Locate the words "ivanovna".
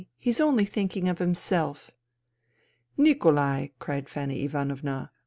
4.43-5.11